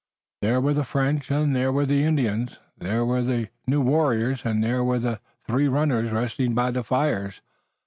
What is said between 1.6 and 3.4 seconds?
were the Indians. There were